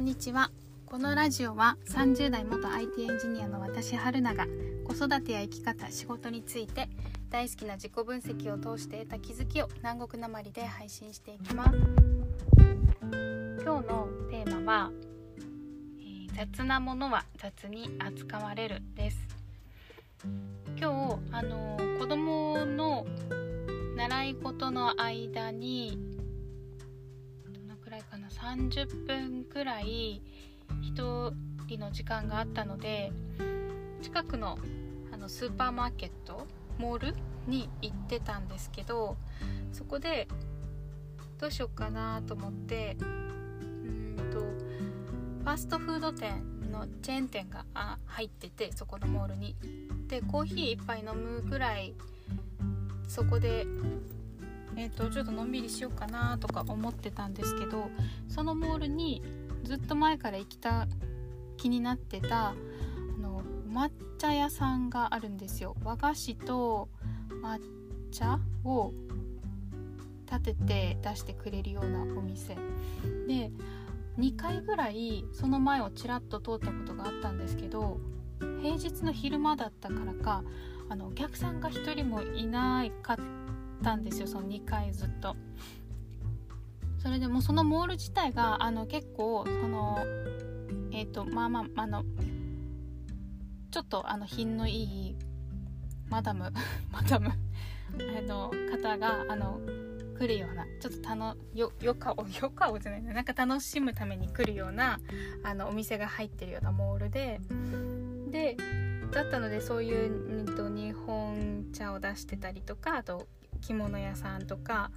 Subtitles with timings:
[0.00, 0.50] んにちは。
[0.86, 4.46] このラジオは30代元 IT エンジニアの私春菜が
[4.82, 6.88] 子育てや生き方仕事について
[7.28, 11.78] 大好きな自己分析を通して得た気づきを南国なまりで配信していきます。
[13.62, 14.90] 今日のテーマは、
[15.98, 19.18] えー、雑なものは雑に扱われるです。
[20.78, 23.06] 今日あの子供の
[23.96, 26.19] 習い事の間に
[28.00, 30.22] いかな30分くらい
[30.96, 31.32] 1
[31.66, 33.12] 人の時間があったので
[34.02, 34.58] 近くの
[35.12, 36.46] あのスーパーマーケット
[36.78, 39.16] モールに行ってたんですけど
[39.72, 40.28] そこで
[41.38, 47.64] どうしようかなと思ってうんとファーストフード店のチェーン店が
[48.06, 49.56] 入っててそこのモールに。
[50.06, 51.94] でコーヒー1杯飲むぐらい
[53.06, 53.64] そこで
[54.76, 57.90] えーと、ちょっとのんびりしようかなとか思ってたんですけど
[58.28, 59.22] そのモールに
[59.64, 60.86] ずっと前から行きた
[61.56, 62.54] 気になってたあ
[63.20, 65.76] の抹茶屋さんがあるんですよ。
[65.84, 66.88] 和菓子と
[67.42, 67.60] 抹
[68.10, 68.92] 茶を
[70.26, 72.56] 立てて出してくれるようなお店。
[73.26, 73.50] で
[74.18, 78.00] 2回ぐらいその前をちらっと通ったことがあったんですけど
[78.62, 80.42] 平日の昼間だったからか
[80.88, 83.16] あのお客さんが1人もいないかっ
[83.82, 85.36] たんですよその2回ずっと。
[87.02, 89.98] それでもそのモール自体があの結構その
[90.92, 92.04] えっ、ー、とまあまああの
[93.70, 95.16] ちょっとあの品のいい
[96.10, 96.52] マダム
[96.92, 97.32] マダムあ
[98.22, 99.60] の方があの
[100.18, 105.00] 来るようなちょっとたのよよかおよかおじゃないなんか楽しむために来るような
[105.42, 107.40] あのお店が入ってるようなモールで
[108.30, 108.56] で
[109.12, 113.26] だったのでそういう、うん、と日本茶を出してたりとかあと
[113.60, 114.90] 着物屋さんとか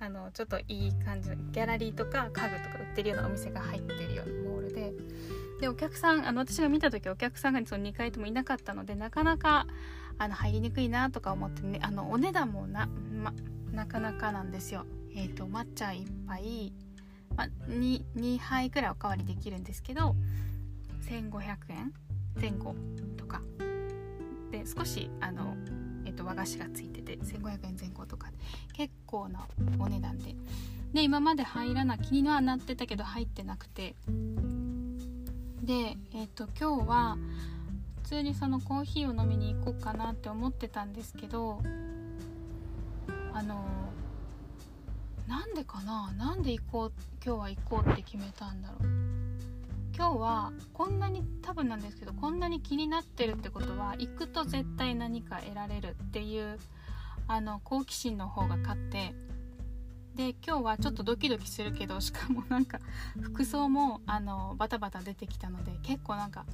[0.00, 4.92] あのちょっといい感じのギャラリーとか家具とか売ってるようなお店が入ってるようなモールで
[5.60, 9.66] でお客さんあの私が見た時お客さんがその2階ともいなかったのでなかなか
[10.18, 13.32] あの入りにくいなとか思ってねあのお値段もな,、ま、
[13.72, 14.84] なかなかなんですよ。
[15.14, 16.72] えっ、ー、と抹茶1杯、
[17.36, 20.14] ま、2, 2杯くらいおかわりできるんですけど
[21.08, 21.92] 1500円
[22.40, 22.74] 前後
[23.16, 23.42] とか
[24.52, 25.56] で少しあの
[26.18, 28.28] と和菓子がついてて1500円前後とか
[28.72, 29.46] 結構な
[29.78, 30.34] お値段で。
[30.92, 33.94] で今まで入らな気にはなってたけど入ってなくて。
[35.62, 37.18] でえっ、ー、と今日は
[38.02, 41.60] 普通にそのコーヒーを飲みに行こうかなって思ってたんですけど
[43.34, 43.66] あの
[45.26, 46.10] なんでかな？
[46.16, 46.92] なんで行こう？
[47.22, 49.17] 今日は行こうって決めたんだろう。
[49.98, 56.56] 今日はこんなに多分なんですけどこんなに気になってるってことは行くと絶対何か得られるっていう
[57.26, 59.12] あの好奇心の方が勝って
[60.14, 62.78] で今日はちょっとドキドキするけどしかもなんか
[63.20, 66.46] 服装もあのバタバタ出てきたので結構なんか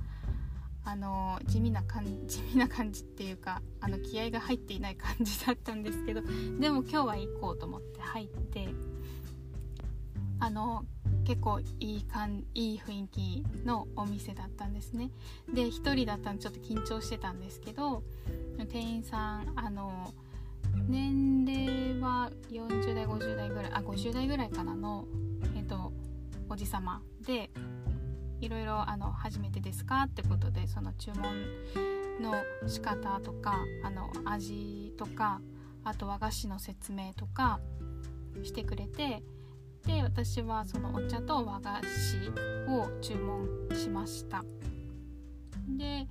[0.87, 8.69] あの地味な感じ地味な感じっていうかあの気合が入っていない感じだったんですけどでも今日は行こうと思って入って
[10.41, 10.87] あの
[11.25, 15.11] 結構いい感いい雰囲気のお店だったんですね。
[15.53, 18.03] で1人だったんでちょっと緊張してたんですけど
[18.71, 20.13] 店員さんあの
[20.89, 25.07] 年齢は40代50代ぐらいあ50代ぐらいかなの、
[25.57, 25.93] えっと、
[26.49, 27.51] おじ様で
[28.41, 31.23] いろいろあの初めてですかってことでその注文
[32.21, 32.35] の
[32.67, 35.41] 仕方とかあの味とか
[35.85, 37.61] あと和菓子の説明とか
[38.43, 39.23] してくれて
[39.87, 43.47] で私はそのお茶と和菓子を注文
[43.77, 44.45] しました。
[45.69, 46.07] で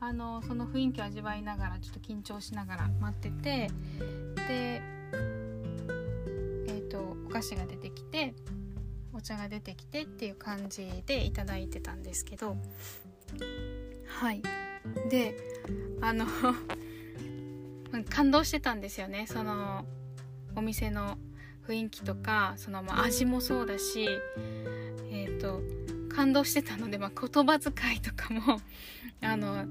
[0.00, 3.70] あのその雰囲気を味わいながらちょっと緊張しながら待ってて
[4.48, 4.82] で
[6.68, 8.34] えっ、ー、とお菓子が出てきて
[9.12, 12.56] お茶が出てきてっていう感じでいただいてたんですけど
[14.06, 14.42] はい。
[15.10, 15.36] で
[16.00, 16.26] あの
[18.08, 19.26] 感動してたんですよね。
[19.26, 19.84] その
[20.54, 21.18] お店の
[21.68, 24.08] 雰囲気とかそのまあ味もそうだし
[25.10, 25.60] えっ、ー、と
[26.14, 28.60] 感動してたので、まあ、言葉遣いとかも
[29.20, 29.66] あの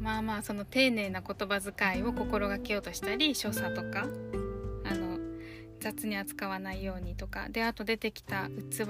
[0.00, 4.06] まあまあその丁寧な言葉遣いを心がけようとしたり所作とか
[4.84, 5.18] あの
[5.80, 8.86] 雑に扱わないようにとかであと出てきた器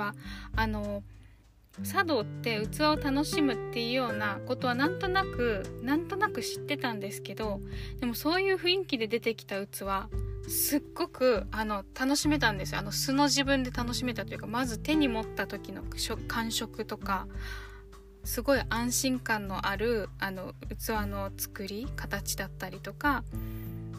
[0.57, 1.03] あの
[1.83, 7.61] 茶道って器を楽しむっていうようなことはなんとなくなんとなく知ってたんですけど
[8.01, 9.85] でもそういう雰囲気で出てきた器
[10.47, 12.81] すっごくあの楽しめたんですよ。
[12.81, 15.83] あの素の自分で楽しめたというかまず手に持った時の
[16.29, 17.27] 感触とか
[18.25, 23.25] すごい安心感のあるあの器の作り形だったりとか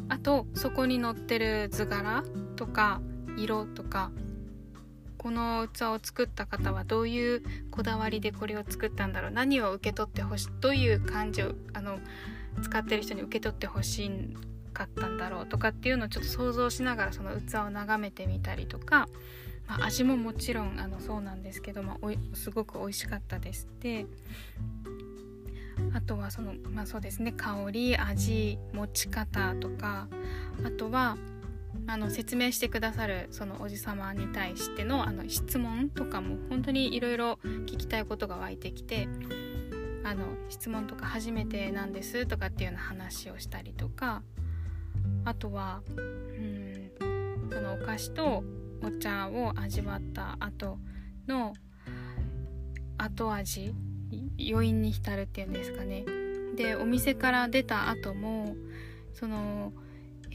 [0.07, 2.23] あとそこに載ってる図柄
[2.55, 3.01] とか
[3.37, 4.11] 色とか
[5.25, 7.41] この器を作った方はどういう
[7.71, 11.97] こだわりでこれを作ったんだろう何を受け取ってほしいどういう感じをあの
[12.61, 14.07] 使ってる人に受け取ってほし
[14.71, 19.09] かったんだろうとかっていうのをちょっと想像しながらその器を眺めてみたりとか、
[19.67, 23.67] まあ、味ももちろんあのそうなんですけど、まあ、おいすごく美味しかったです。
[23.79, 24.05] で
[25.95, 30.07] あとはそのまあそうですね香り味持ち方とか
[30.63, 31.17] あとは
[31.87, 39.07] あの説明してくださるそのおじさまに対してのあの質問とかも本当にいろいろ聞きたいことが湧いてきて
[40.03, 44.23] あの質問とか初めてなんですとかっていうような話をしたりとか
[45.23, 46.91] あとはうん
[47.51, 48.43] そのお菓子と
[48.83, 50.77] お茶を味わった後
[51.27, 51.53] の
[52.97, 53.73] 後味
[54.39, 56.05] 余韻に浸るっていうんですかね。
[56.55, 58.55] でお店から出た後も
[59.13, 59.73] その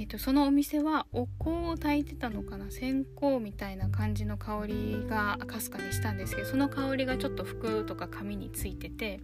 [0.01, 2.71] えーと、そのお店はお香を焚いてたのかな？
[2.71, 9.21] 線香みたいな感じの香りがかすかにしたんですけどその香りがちょっと服とか髪についてて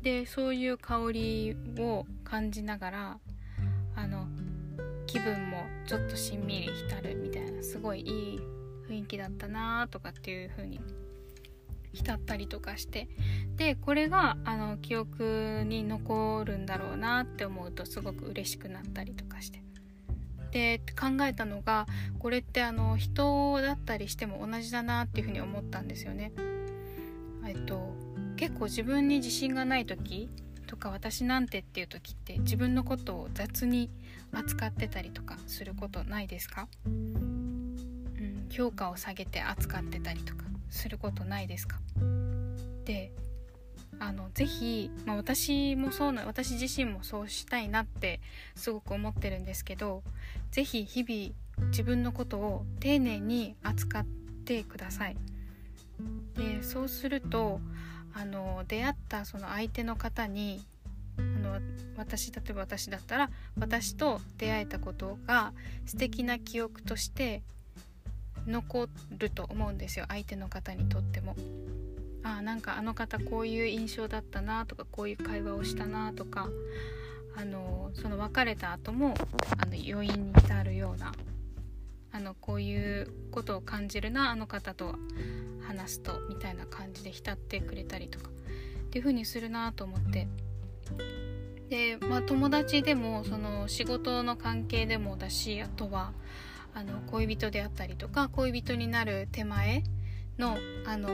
[0.00, 3.18] でそういう香りを感じながら
[3.94, 4.26] あの
[5.06, 8.04] 気分もちょっとしんみり浸るみたいなすごいい
[8.36, 8.40] い
[8.88, 10.80] 雰囲気だったなとかっていう風に
[11.92, 13.10] 浸ったりとかして
[13.56, 19.65] でこれがあの記憶に残るんだろうなって思うとすごく嬉しくなったりとかして。
[20.56, 21.86] で考えたのが
[22.18, 26.32] これってあの人だったりしても同じだなっていうふうに思ったんですよね。
[27.46, 27.94] えっと
[28.36, 30.30] 結構自分に自信がない時
[30.66, 33.90] とか私なんてっていう時って自分のことを雑に
[34.32, 37.76] 扱ってたりとかすることないですか、うん、
[38.50, 41.78] 評価を下げて扱ってたりとかすることないですか？
[44.36, 48.20] あのぜひ、まあ、私もそうな私自身もそうしたいなって
[48.54, 50.02] すごく思ってるんですけど
[50.50, 54.06] ぜひ日々自分のことを丁寧に扱っ
[54.44, 55.16] てください。
[56.34, 57.60] でそうすると
[58.12, 60.62] あの出会ったその相手の方に
[61.18, 61.58] あの
[61.96, 65.54] 私例えば私だったら私と出会えたことが
[65.86, 67.42] 素敵な記憶として
[68.46, 71.34] 残ると思うんですよ相手の方にとっても。
[72.26, 76.48] あなんかあの方こういう印象だったなとかこういう会話をしたなとか
[77.36, 79.14] あのその別れた後も
[79.58, 81.12] あの余韻に浸るような
[82.10, 84.96] あのこういうことを感じるなあの方と
[85.68, 90.26] 話すとみたいな感じで浸ってくれたりとかっていう風にするなと思って。
[91.68, 96.12] で、まあ、友達でもその仕事の関係でもだしあとは
[96.74, 99.82] あの恋人であったりとか恋人になる手前
[100.38, 100.56] の
[100.86, 101.10] あの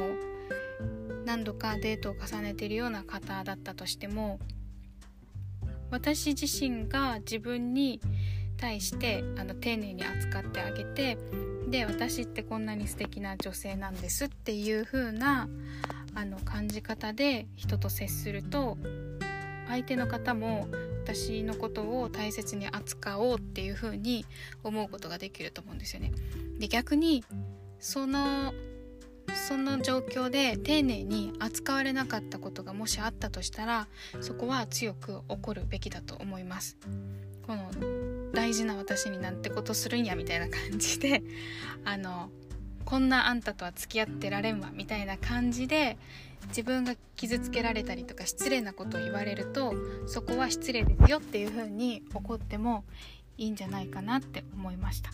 [1.25, 4.39] 何度かデートを重ねているような方だったとしても
[5.91, 8.01] 私自身が自分に
[8.57, 11.19] 対してあの丁寧に扱ってあげて
[11.69, 15.49] で私ってこんなに素敵な女性なんですっていう風な
[16.15, 18.77] あな感じ方で人と接すると
[19.69, 20.69] 相手の方も
[21.05, 24.25] 私のことを大切に扱おうっていう風に
[24.63, 26.13] 思うことができると思うんですよね。
[26.59, 27.25] で逆に
[27.81, 28.53] その
[29.43, 33.89] その状況で丁寧に扱われなかったことがもしあったとしたら
[34.21, 36.77] そこは強く怒るべきだと思います
[37.45, 37.69] この
[38.33, 41.25] 大事な私になんてことするんやみたいな感じで
[41.85, 42.31] あの
[42.85, 45.99] こんなあんたとは付き合ってられんわみたいな感じで
[46.49, 49.75] 自分が傷つけられたりとか失礼なことを言われると
[50.07, 52.85] そこは失礼ですよっていう風に怒っても
[53.39, 55.11] いいんじゃないかなって思いました。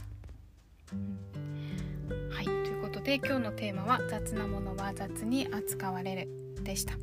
[3.02, 6.28] で今日のテーマは雑なものは雑に扱われる
[6.62, 6.95] でした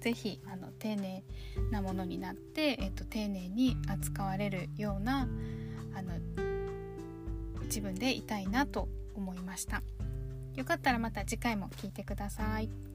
[0.00, 1.22] 是非あの丁寧
[1.70, 5.28] なものになって、えっと、丁寧に扱われるような
[5.94, 6.12] あの
[7.64, 9.82] 自分でいたいなと思いました
[10.56, 12.87] よかったらまた次回も聞いてください。